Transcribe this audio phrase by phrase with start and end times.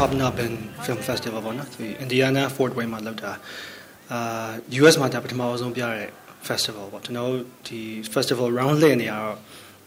[0.00, 0.52] Hobnobbin
[0.84, 3.32] Film Festival ပေါ့နော်ဒီ Indiana Fort Wayne မှာလုပ်တာ
[4.12, 6.08] အာ US မှာဒါပထမဆုံးပြတဲ့
[6.48, 7.32] festival ပေါ့ကျွန်တော်
[7.68, 7.80] ဒီ
[8.14, 9.36] festival round လှည့်နေရတော့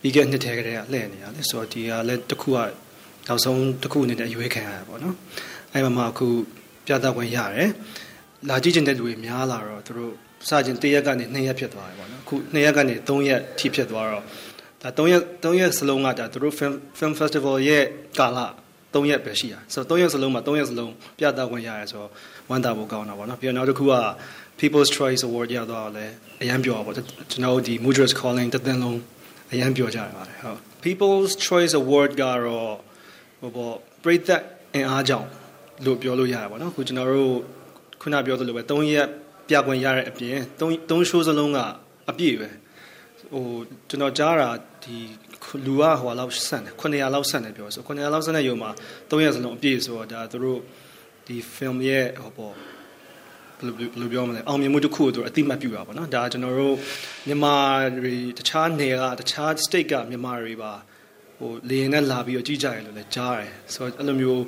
[0.01, 2.57] ပြီးခဲ့နှစ်ထဲကတည်းကလှည့်နေရလေဆိုတော့ဒီကလည်းတစ်ခုက
[3.27, 5.15] နောက်ဆုံးတစ်ခုအနေနဲ့ရွေးခံရတာပေါ့နော်
[5.73, 6.27] အဲ့မှာမှအခု
[6.85, 7.69] ပြသခွင့်ရတယ်
[8.49, 10.13] လာကြည့်ခြင်းတဲ့လူတွေများလာတော့သူတို့
[10.49, 14.23] စခြင်းတစ်ရက်ကနေနှစ်ရက်ဖြစ်သွားတယ်ပေါ့နော်အခုနှစ်ရက်ကနေသုံးရက်ထိဖြစ်သွားတော့
[14.81, 17.83] ဒါ3ရက်3ရက်စလုံးကဒါသူတို့ film film festival ရဲ့
[18.19, 18.39] ကာလ
[18.93, 22.09] 3ရက်ပဲရှိတာဆိုတော့3ရက်စလုံးမှာ3ရက်စလုံးပြသခွင့်ရတယ်ဆိုတော့
[22.49, 23.95] ဝမ်းသာဖို့ကောင်းတာပေါ့နော်ပြီးတော့နောက်တစ်ခုက
[24.59, 26.05] People's Choice Award ရတော့လဲ
[26.41, 28.99] အရန်ပြောပါပေါ့ကျွန်တော်ဒီ Mudra's Calling တသင်းလုံး
[29.53, 32.75] အရန်ပြောကြရပါတယ်ဟုတ် People's Choice Award ကတော့
[33.41, 34.41] ဟိုပေါ့ပရိသတ်
[34.73, 35.27] အင်အားကြောင့်
[35.85, 37.35] လို့ပြောလို့ရတယ်ပေါ့နော်ခုကျွန်တော်တို့
[38.01, 39.07] ခုနပြောသလိုပဲ3ရက်
[39.49, 41.59] ပြခွင့်ရတဲ့အပြင်3 3 show စလုံးက
[42.09, 42.49] အပြည့်ပဲ
[43.31, 43.45] ဟို
[43.89, 44.49] ကျွန်တော်ကြားတာ
[44.83, 44.97] ဒီ
[45.65, 48.71] လူကဟိုလောက်ဆန်တယ်900လောက်ဆန်တယ်ပြောဆို900လောက်ဆန်တဲ့ယုံမှာ
[49.09, 50.59] 3ရက်စလုံးအပြည့်ဆိုတော့ဒါသူတို့
[51.27, 52.53] ဒီ film ရဲ့ဟိုပေါ့
[53.57, 53.65] ဘယ်
[54.01, 56.75] လိုပြောမလဲအောင်မြင်မှုတစ်ခုကိုသူအတိမတ်ပြုတာပေါ့နော်ဒါကျွန်တော်တို့
[57.27, 57.55] မြန်မာ
[57.97, 60.71] တွေတခြားနယ်ကတခြား state ကမြန်မာတွေပါ
[61.39, 64.43] ဟိုလေရင်နဲ့လာပြီးတော့ကြည့်ကြရလို့လည်းကြားတယ်ဆိုတော့အဲ့လိုမျိုး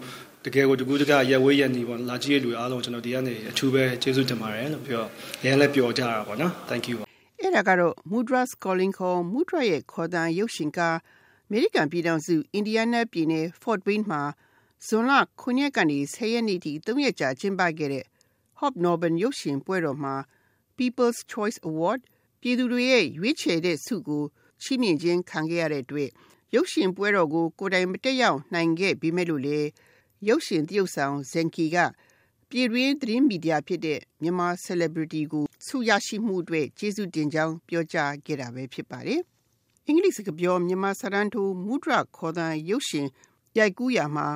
[0.45, 5.03] တကယ်ကိုတကူတကရက်ဝေးရက်နေပေါ့လာကြည့်ရလူအားလုံးကျွန်တော်ဒီကနေအထူးပဲကျေးဇူးတင်ပါတယ်လို့ပြော
[5.45, 7.14] ရန်လည်းပြောကြတာပေါ့နော် thank you
[7.45, 10.97] အဲ့ဒါကတော့ Mudra's Calling ခေါ် Mudra ရဲ့ခေါ်တန်ရုပ်ရှင်ကား
[11.45, 14.21] အမေရိကန်ပြည်ထောင်စုအင်ဒီယားနားပြည်နယ် Fort Wayne မှာ
[14.85, 18.05] ဇွန်လ9ရက်ကနေ10ရက်နေ့ထိ3ရက်ကြာကျင်းပခဲ့တဲ့
[18.59, 20.15] Hobnobbin ရုပ်ရှင်ပွဲတော်မှာ
[20.77, 21.99] People's Choice Award
[22.41, 24.23] ပြည်သူတွေရဲ့ရွေးချယ်တဲ့ဆုကို
[24.61, 26.09] ချီးမြှင့်ခြင်းခံခဲ့ရတဲ့အတွက်
[26.53, 29.59] ရုပ်ရှင်ပွဲတော်ကိုကိုယ်တိုင်မတက်ရောက်နိုင်ခဲ့ပြီးမဲ့လို့လေ
[30.27, 31.77] ရုပ်ရှင်တရုပ်ဆောင်ဇန်ကီက
[32.49, 39.21] ပြည်တွင်းသတင်းမီဒီယာဖြစ်တဲ့မြန်မာ celebrity ကိုဆုရရှိမှုအတွက်ကျေးဇူးတင်ကြောင်းပြောကြားခဲ့တာပဲဖြစ်ပါတယ်။
[39.87, 43.07] အင်္ဂလိပ်စကားပြောမြန်မာစာတန်းထိုးမူဒရာခေါ်တဲ့ရုပ်ရှင်
[43.57, 44.27] ရိုက်ကူးရမှာ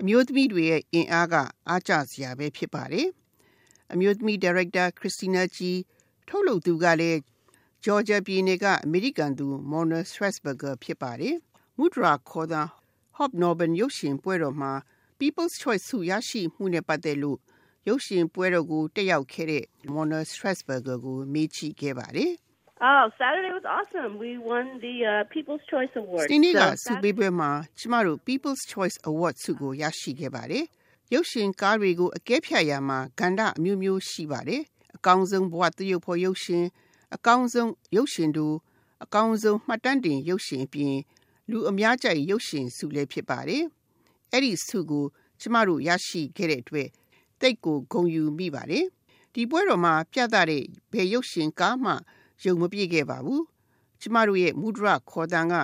[0.00, 1.34] အမျိုးသမီးတွေရဲ့အင်အားက
[1.68, 3.08] အားကျစရာပဲဖြစ်ပါတယ်။
[3.92, 5.70] အမျိုးသမီးဒါရိုက်တာခရစ်စတီနာဂျီ
[6.28, 7.20] ထုတ်လုပ်သူကလည်း
[7.84, 11.36] ဂျော်ဂျာပြည်နယ်ကအမေရိကန်သူမော်နာစရက်စ်ဘဂါဖြစ်ပါတယ်။
[11.78, 12.66] မူဒရာခေါ်တဲ့
[13.16, 14.72] Hobnobbin ရုပ်ရှင်ပွဲတော်မှာ
[15.20, 17.38] People's Choice ဆုရရှိမှုနဲ့ပတ်သက်လို့
[17.88, 19.64] ရုပ်ရှင်ပွဲတော်ကိုတက်ရောက်ခဲ့တဲ့
[19.94, 22.32] Mona Strasberger ကိုမေးကြည့်ခဲ့ပါတယ်။
[22.80, 24.18] Oh, Saturday was awesome.
[24.18, 26.26] We won the uh, People's Choice Award.
[26.32, 30.64] ဒီနေ့ကဆုပေးပွဲမှာကျမတို့ People's Choice Award ဆုကိုရရှိခဲ့ပါတယ်။
[31.12, 34.62] ရုပ်ရှင်ကားတွေကိုအကဲဖြတ်ရမှာကဏ္ဍအမျိုးမျိုးရှိပါတယ်။
[34.96, 36.64] အကောင်းဆုံးဘဝတရုပ်ဖော်ရုပ်ရှင်
[37.14, 38.56] အကောင်းဆုံးရုပ်ရှင်တို့
[39.04, 40.96] အကောင်းဆုံးမှတ်တမ်းတင်ရုပ်ရှင်အပြင်
[41.50, 43.64] လူအများကြိုက်ရုပ်ရှင်ဆုလည်းဖြစ်ပါတယ်။
[44.32, 45.04] အဲ့ဒီဆုကို
[45.40, 46.88] ကျမတို့ရရှိခဲ့တဲ့အတွက်
[47.40, 48.84] တိတ်ကိုဂုံယူမိပါတယ်။
[49.34, 50.62] ဒီပွဲတော်မှာပြသတဲ့
[50.92, 51.92] ဘယ်ရုပ်ရှင်ကားမှ
[52.44, 53.42] ယုံမပြည့်ခဲ့ပါဘူး။
[54.00, 55.54] ကျမတို့ရဲ့မူဒရခေါ်တန်က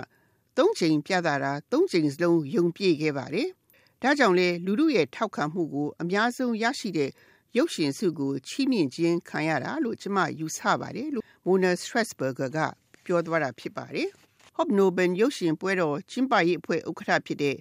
[0.56, 3.48] သုံးချိန်ပြသတာသုံးချိန်စလုံးယုံပြည့်ခဲ့ပါတယ်။
[4.02, 7.10] ဒါကြောင့်လေလူလူရဲ့ထောက်ခံမှုကိုအများဆုံးရရှိတဲ့
[7.56, 12.58] ရုပ်ရှင်စုကိုချီးမြှင့်ခြင်းခံရတာလို့ကျမယူဆပါတယ်လို့ Mona Strasberger က
[13.04, 14.08] ပြောသွားတာဖြစ်ပါတယ်။
[14.56, 17.56] Hobnobbin ရုပ်ရှင်ပွဲတော်ကျင်းပရေးအဖွဲ့ဥက္ကဋ္ဌဖြစ်တဲ့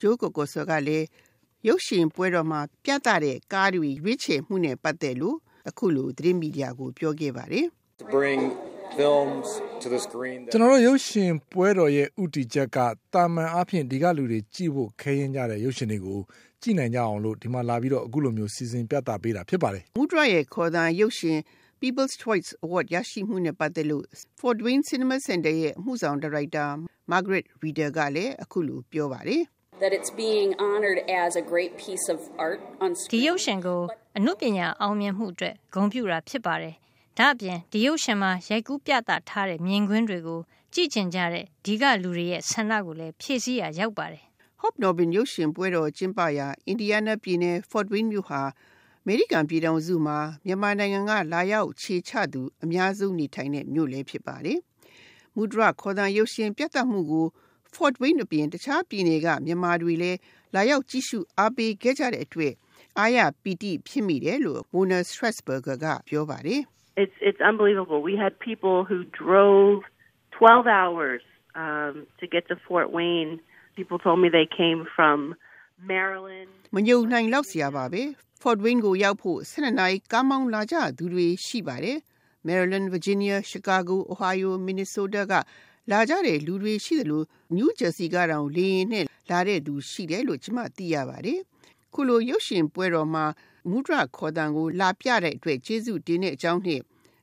[0.00, 1.06] ဂျိုးကိုကိုဆောကလည်း
[1.68, 5.36] ရုပ်ရှင်ပွဲတော်မှာပြသတဲ့ကားတွေရွေးချယ်မှုနဲ့ပတ်သက်လို့
[5.68, 7.66] အခုလိုသတင်းမီဒီယာကိုပြောခဲ့ပါတယ်။
[8.16, 8.40] bring
[8.98, 9.48] films
[9.82, 12.78] to the screen ကျွန်တော်တို့ရုပ်ရှင်ပွဲတော်ရဲ့ဥတီချက်က
[13.14, 16.20] တာမန်အားဖြင့်ဒီကလူတွေကြည့်ဖို့ခဲရင်ကြတဲ့ရုပ်ရှင်တွေကို
[16.62, 21.38] ကြည့်နိုင်ကြအောင်လို့ဒီမှာလာပြီးတော့အခုလိုမျိုးစီစဉ်ပြသပေးတာဖြစ်ပါတယ်။မူဒရာရဲ့ခေါ်တဲ့ရုပ်ရှင်
[21.80, 24.04] People's Choice Award ရရှိမှုနဲ့ပတ်သက်လို့
[24.40, 26.64] Fort Wayne Cinema Center ရဲ့အမှုဆောင်ဒါရိုက်တာ
[27.12, 29.42] Margaret Reader ကလည်းအခုလိုပြောပါတယ်။
[29.80, 33.80] that it's being honored as a great piece of art on screen ဒီရုပ်ရှင်ကို
[34.18, 36.74] အနုပညာအောင်မြင်မှုအတွက်ဂုဏ်ပြုတာဖြစ်ပါတယ်။
[37.18, 40.40] ဒါ့အပြင်ဒီရုပ်ရှင်မှာရိုက်ကူးပြသထားတဲ့မြင်ကွင်းတွေကို
[40.74, 44.24] ကြည့်ကျင်ကြတဲ့ဒီကလူတွေရဲ့ဆန္ဒကိုလည်းဖြည့်ဆည်းရရောက်ပါတယ်။
[44.62, 48.42] Hobnobbin ရုပ်ရှင်ပွဲတော်ကျင်းပရာအင်ဒီယားနားပြည်နယ် Fort Wayne မြို့ဟာ
[49.02, 54.58] အမေရိကန်ပြည်ထောင်စုမှာမြန်မာနိုင်ငံကလာရောက်ခြေချသူအများဆုံးနေထိုင်တဲ့မြို့လည်းဖြစ်ပါတယ်။
[55.36, 57.26] မူဒရာခေါ်တဲ့ရုပ်ရှင်ပြသမှုကို
[57.75, 60.17] Fort Wayne အပြင်တခြားပြည်နယ်ကမြန်မာတွေလည်း
[60.55, 62.53] လာရောက်ကြည့်ရှုအားပေးခဲ့ကြတဲ့အတွက်
[62.99, 66.61] အားရပီတိဖြစ်မိတယ်လို့ Mona Strasberger ကပြောပါတယ်
[67.01, 67.99] It's it's unbelievable.
[68.09, 69.77] We had people who drove
[70.37, 71.21] 12 hours
[71.63, 73.31] um, to get to Fort Wayne.
[73.77, 75.17] People told me they came from
[75.93, 76.49] Maryland.
[76.75, 78.03] မညုံနိုင်လောက်စရာပါပဲ
[78.41, 81.97] Fort Wayne ကိုရောက်ဖို့12နာရီကားမောင်းလာကြသူတွေရှိပါတယ်
[82.47, 85.33] Maryland, Virginia, Chicago, Ohio, Minnesota က
[85.90, 91.40] လာကြတဲ့လူတွေရှိတယ်လို့နယူးဂျာစီကတောင်လေရင်နဲ့လာတဲ့သူရှိတယ်လို့ကျွန်မသိရပါတယ်။
[91.94, 93.24] ခုလိုရုပ်ရှင်ပွဲတော်မှာ
[93.70, 96.80] မူဒရခေါ်တန်ကိုလာပြတဲ့အတွက်ကျေးဇူးတင်တဲ့အကြောင်းနဲ့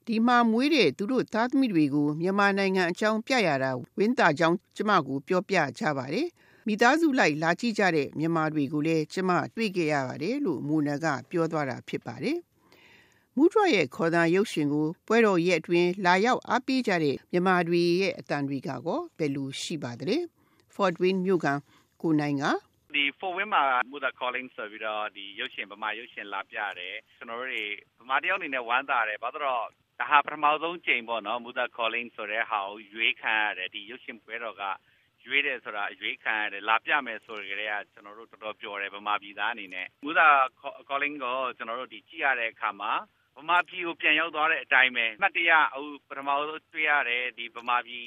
[0.07, 6.27] ဒီမှာမွေးတဲ့သူတို့သားသမီးတွေကိုမြန်မာနိုင်ငံအကြောင်းပြရတာဝင်းတာကြောင်းကျမကိုပြောပြကြပါတယ်။
[6.67, 12.37] မိသားစုလိုက်လာကြည့်ကြတဲ့မြန်မာတွေကိုလည်းကျမတွေ့ခဲ့ရပါတယ်လို့မူနာကပြောသွားတာဖြစ်ပါတယ်။
[13.37, 20.17] မူဒရရဲ့ခေါ်သံရုပ်ရှင်ကိုပွဲတော်ရဲ့အတွင်းလာရောက်အားပေးကြတဲ့မြန်မာတွေရဲ့အတန်တွေကကောဘယ်လိုရှိပါသလဲ။
[20.75, 21.47] Fort Wayne မြို့က
[22.01, 22.43] ကိုနိုင်က
[22.95, 27.63] ဒီ for win မှာ mother calling ဆိုပြီးတော့ဒီရုပ်ရှင်ဗမာရုပ်ရှင်လာပြတယ်ကျွန်တော်တို့တွေ
[28.01, 29.65] ဗမာတယောက်အနေနဲ့ဝမ်းသာတယ်ဘာလို့တော့
[29.99, 34.63] ဒါဟာပထမဆုံးချိန်ပေါ့နော် mother calling ဆိုတဲ့ဟာကိုရွေးခံရတယ်ဒီရုပ်ရှင်ပွဲတော်က
[35.25, 40.31] ရွေးတယ်ဆိုတာရွေးခံရတယ်လာပြမယ်ဆိုကြတဲ့ကကျွန်တော်တို့တော်တော်ပျော်တယ်ဗမာပြည်သားအနေနဲ့ mother
[40.89, 42.91] calling ကိုကျွန်တော်တို့ဒီကြည့်ရတဲ့အခါမှာ
[43.37, 48.05] ဗမာပြည်ကိုပြန်ရောက်သွားတဲ့အတိုင်းပဲမှတ်တရအခုပထမဆုံးတွေ့ရတယ်ဒီဗမာပြည်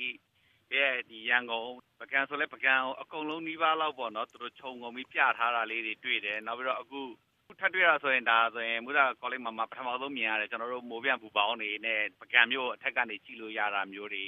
[0.75, 7.01] ရဲ့ဒီရန်ကုန်ပကံဆိုလဲပကံအကုန်လုံးနှီးပါးလောက်ပေါ့နော်သူတို့ခြုံငုံပြီးပြထားတာလေးတွေတွေ့တယ်နောက်ပြီးတော့အခု
[7.61, 14.25] ထပ်တွေ့ရဆိုရင်ဒါဆိုရင်မူတာကောလိပ်မှာမှာပထမဆုံးမြင်ရတယ်ကျွန်တော်တို့မိုးပြန်ပူပေါင်းနေနဲ့ပကံမျိုးအထက်ကနေကြည့်လို့ရတာမျိုးတွေ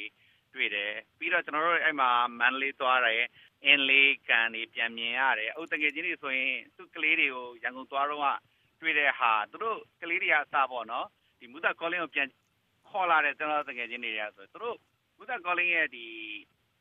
[0.54, 3.22] တွေ့တယ်ပြီးတော့ကျွန်တော်တို့အဲ့မှာမန်လေးသွားတယ်
[3.64, 8.22] အင်းလေးကန်တွေပြန်မြင်ရတယ်အုတ်တကယ်ချင်းတွေဆိုရင်သူ့ကလေးတွေကိုရန်ကုန်သွားတော့
[8.80, 11.06] တွေ့တဲ့ဟာသူတို့ကလေးတွေကအစားပေါ့နော်
[11.38, 12.28] ဒီမူတာကောလင်းကိုပြန်
[12.88, 14.76] ခေါ်လာတယ်ကျွန်တော်တကယ်ချင်းတွေကဆိုသူတို့
[15.16, 16.04] မူတာကောလင်းရဲ့ဒီ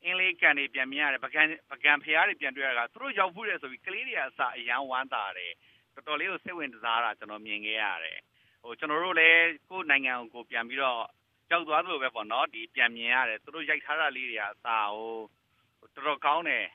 [0.04, 5.52] အင်းလေးကန်တွေပြန်မြင်ရတယ်ပကံပကံဖျားတွေပြန်တွေ့ရတာသူတို့ရောက်ဖို့တယ်ဆိုပြီးကလေးတွေကအစားအရန်ဝမ်းသာတယ်
[5.96, 8.20] တော်တော်လေးကိုစိတ်ဝင်စားတာကျွန်တော်မြင်ခဲ့ရတယ်
[8.62, 11.02] ဟိုကျွန်တော်တို့လည်းကိုယ်နိုင်ငံကိုပြန်ပြီးတော့
[11.50, 16.66] ကြောက်သွားသလိုပဲပေါ့နော်ဒီပြန်မြင်ရတယ်သူတို့ရိုက်ထားတာလေးတွေကအစားဟိုတော်တော်ကောင်းတယ်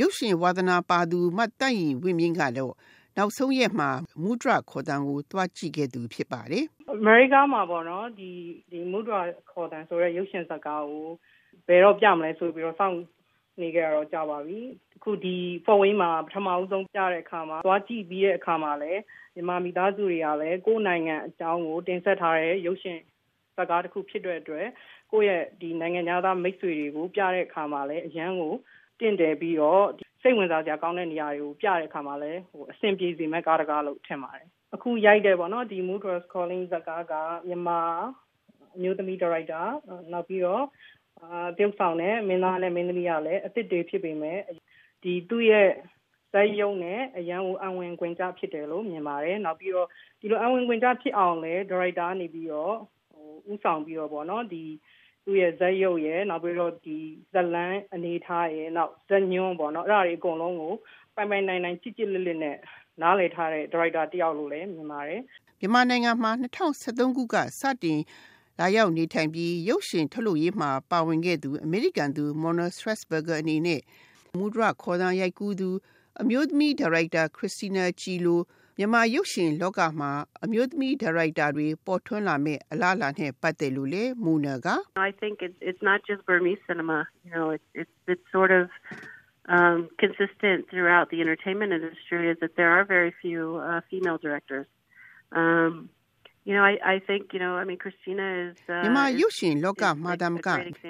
[0.00, 2.72] ရုပ်ရှင်ဝါသနာပါသူမတ်တန့်ရင်ဝင်းမြင့်ကတော့
[3.18, 3.90] နောက်ဆုံးရက်မှာ
[4.22, 8.30] မူဒရာခေါ်တန်ကိုတွားကြည့်ခဲ့သူဖြစ်ပါတယ်။အမေရိကမှာပေါ့နော်ဒီ
[8.70, 11.06] ဒီမူဒရာခေါ်တန်ဆိုတဲ့ရုပ်ရှင်ဇာတ်ကားကို
[11.68, 12.96] ဘယ်တော့ပြမလဲဆိုပြီးတော့စောင့်
[13.60, 14.60] နေကြတော့ကြာပါပြီ။
[14.96, 19.00] အခုဒီ for win မှာပထမဦးဆုံးပြတဲ့အခါမှာသွားကြည့်ပြီးတဲ့အခါမှာလည်း
[19.34, 22.98] မြန်မာမိသားစုတွေကလည်းကိုယ်နိုင်ငံအကြောင်းကိုတင်ဆက်ထားတဲ့ရုပ်ရှင်
[23.56, 24.66] ဇာတ်ကားတစ်ခုဖြစ်တဲ့အတွက်
[25.12, 28.54] ကိုယ့်ရဲ့ဒီနိုင်ငံသားမိတ်ဆွေတွေကိုပြတဲ့အခါမှာလည်းအရန်ကို
[29.00, 29.84] တင့်တယ်ပြီးတော့
[30.24, 37.14] စိတ်ဝင်စားစရာကောင်းတဲ့နေရာတွေကိုပြတဲ့အခါမှာလည်းဟိုအဆင်ပြေစေမဲ့ကားတကားလို့ထင်ပါတယ်အခုရိုက်တယ်ပေါ့နော်ဒီ Mood Was Calling ဇာတ်ကားက
[37.48, 37.80] မြန်မာ
[38.76, 39.62] အမျိုးသမီးဒါရိုက်တာ
[40.12, 40.64] နောက်ပြီးတော့
[41.20, 44.38] အာပြုတ်ဆောင်တဲ့မင်းသားနဲ့မင်းသမီးကလည်းအစ်စ်တွေဖြစ်ပေမဲ့
[45.02, 45.70] ဒီသူ့ရဲ့
[46.32, 49.88] ဇက်ယုံနဲ့အရန်ကိုအဝင်ခွင်ကြဖြစ်တယ်လို့မြင်ပါတယ်နောက်ပြီးတော့
[50.20, 52.76] ဒီလိုအဝင်ခွင်ကြဖြစ်အောင်လဲဒါရိုက်တာနေပြီးတော့
[53.12, 54.64] ဟိုဥဆောင်ပြီးတော့ပေါ့နော်ဒီ
[55.24, 56.98] သူ့ရဲ့ဇက်ရုပ်ရဲ့နောက်ပြီးတော့ဒီ
[57.32, 60.74] ဇလန်းအနေထားရဲ့နောက်ဇက်ညွန်းပေါ့နော်အဲ့ဒါတွေအကုန်လုံးကို
[61.14, 62.56] ပိုင်ပိုင်နိုင်နိုင်ချစ်ချစ်လစ်လစ်နဲ့
[63.02, 65.20] နားလည်ထားတဲ့ဒါရိုက်တာတယောက်လို့လည်းမြင်ပါတယ်
[65.60, 66.32] မြန်မာနိုင်ငံမှာ
[66.72, 68.00] 2013ခုကစတင်
[68.60, 73.80] လာရောက်နေထိုင်ပြီးရုပ်ရှင်ထုတ်လုပ်ရေးမှာပါဝင်ခဲ့သူအမေရိကန်သူ Mona Strasberger အနေနဲ့
[74.38, 75.70] မူဒရခေါ်သံရိုက်ကူးသူ
[76.20, 78.40] အမျိုးသမီးဒါရိုက်တာခရစ်စတီနာချီလို
[78.77, 80.11] မြန်မာရုပ်ရှင်လောကမှာ
[80.43, 84.67] အမျိုးသမီးဒါရိုက်တာတွေပေါ်ထွန်းလာမဲ့အလားအလာနဲ့ပတ်သက်လို့လေမူနာက
[85.09, 88.63] I think it's it's not just Burmese cinema you know it's it's it's sort of
[89.55, 94.67] um consistent throughout the entertainment industry is that there are very few uh, female directors
[95.41, 95.71] um
[96.47, 100.47] you know i i think you know i mean christina is မြန်မာရုပ်ရှင်လောကမှာတမက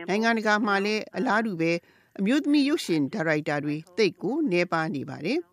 [0.09, 1.71] နိုင်ငံတကာမှာလည်းအလားတူပဲ
[2.19, 5.39] အမျိုးသမီးရုပ်ရှင်ဒါရိုက်တာတွေတိတ်ကိုနေပါနေပါတယ်။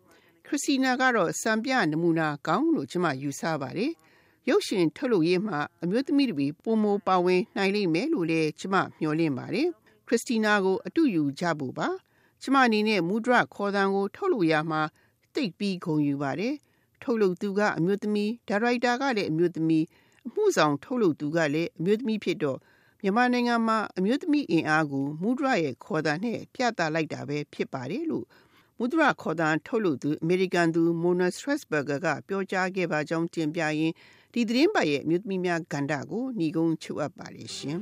[0.52, 3.92] ရစ်စီနာကတော့စံပြနမူနာကောင်းလို့ကျွန်မယူဆပါတယ်။
[4.48, 9.68] ရုပ်ရှင်ထုတ်လုပ်ရေးမှာအမျိုးသမီးတွေပုံမပါဝင်နိုင်လိမ့်မယ်လို့လည်းကျွန်မမျှော်လင့်ပါတယ်။
[10.06, 11.88] ခရစ်စတီနာကိုအတူယူကြဖို့ပါ။
[12.42, 14.82] ကျွန်မအနေနဲ့မူဒရခေါ်တံကိုထုတ်လုပ်ရမှာ
[15.34, 16.54] တိတ်ပြီးဂုဏ်ယူပါတယ်။
[17.02, 19.84] ထုတ်လုပ်သူကအမျိုးသမီးဒါရိုက်တာကလည်းအမျိုးသမီး
[20.26, 22.58] အမှုဆောင်ထုတ်လုပ်သူကလည်းအမျိုးသမီးဖြစ်တော့
[23.02, 28.26] မြန်မာနိုင်ငံမှာအမျိုးသမီးအင်အားကိုမူဒရရဲ့ခေါ်တံနဲ့ပြသလိုက်တာပဲဖြစ်ပါတယ်လို့
[28.78, 33.94] မုဒရာခေါ်တန်းထုတ်လုပ်သူအမေရိကန်သူမိုနာစထရက်ဘာဂါကပြောကြားခဲ့ပါကြောင်းတင်ပြရင်း
[34.32, 37.80] ဒီသတင်းပတ်ရဲ့မြို့သမီးများကန္တာကိုညီကုန်းချုပ်အပ်ပါလိမ့်ရှင်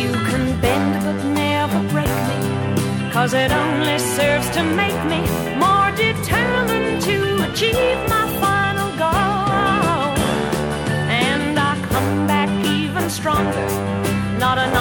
[0.00, 2.38] You can bend but never break me
[3.14, 5.20] cause it only serves to make me
[5.64, 10.12] more determined to achieve my final goal.
[11.26, 13.68] And I come back even stronger
[14.42, 14.74] not an